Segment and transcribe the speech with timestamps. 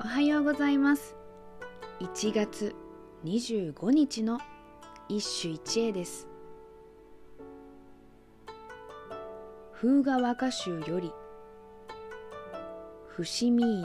[0.00, 1.14] おはようございます。
[2.00, 2.74] 1月
[3.24, 4.38] 25日の
[5.08, 6.26] 一首一会です。
[9.74, 11.12] 風雅和歌集より
[13.08, 13.84] 伏見院。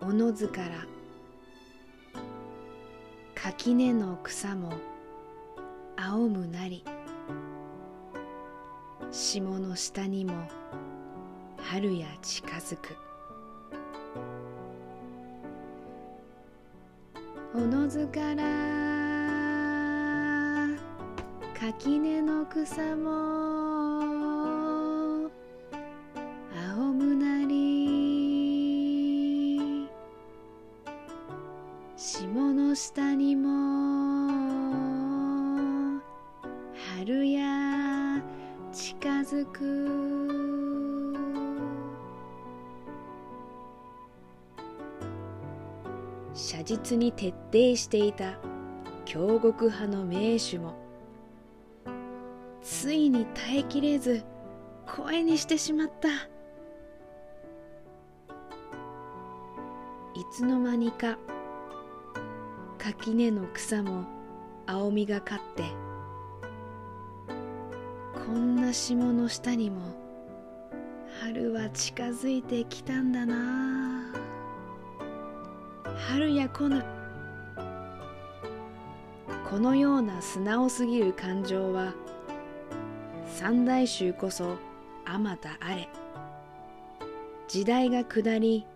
[0.00, 0.68] おのずから
[3.34, 4.72] 垣根の草も
[5.96, 6.82] 青むなり。
[9.10, 10.32] 霜の下にも
[11.58, 12.96] 春や近づく。
[17.54, 18.44] おのずから
[21.58, 23.10] 垣根の草も
[26.54, 27.88] 青むなり
[31.96, 33.48] 霜の下にも
[36.94, 37.55] 春や
[38.76, 40.36] 近づく。
[46.34, 48.38] 写実に徹底していた
[49.06, 50.74] 京極派の名手も
[52.60, 54.22] ついに耐えきれず
[54.86, 56.08] 声にしてしまった。
[60.14, 61.16] いつの間にか
[62.76, 64.04] 垣根の草も
[64.66, 65.85] 青みがかって
[68.26, 69.76] こんな霜の下にも
[71.22, 74.12] 春は近づいてきたんだな。
[76.08, 76.84] 春や来ぬ。
[79.48, 81.94] このような素直すぎる感情は
[83.28, 84.56] 三大衆こそ
[85.04, 85.88] あまたあれ。
[87.46, 88.66] 時代が下り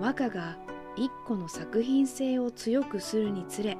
[0.00, 0.56] 和歌が
[0.96, 3.78] 一個の作品性を強くするにつれ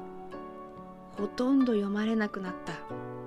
[1.17, 3.20] ほとんど読まれなくなった。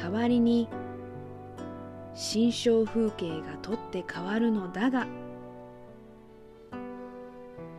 [0.00, 0.68] 代わりに
[2.14, 5.06] 心象風景が取って変わるのだが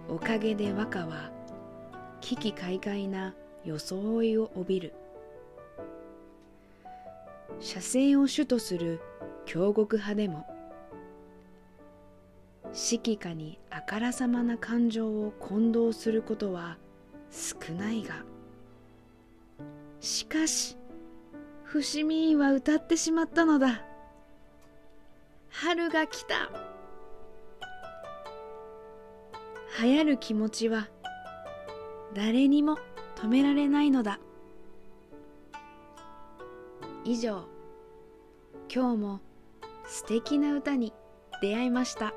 [0.10, 1.32] おかげで和歌は
[2.22, 3.34] 危機快快な
[3.64, 4.94] 装いを帯びる。
[7.60, 9.02] 写生を主とする
[9.46, 10.46] 京極派でも
[12.66, 16.78] 指揮下にあからさまな感情を混同することは
[17.32, 18.24] 少ないが
[20.00, 20.78] しかし
[21.82, 23.84] 伏見院は歌ってしまったのだ。
[25.50, 26.50] 春が来た。
[29.82, 30.88] 流行る気持ちは
[32.16, 32.80] 誰にも
[33.16, 34.20] 止められないのだ。
[37.04, 37.46] 以上。
[38.74, 39.22] 今日も
[39.86, 40.94] 素敵な歌に
[41.42, 42.14] 出会いました。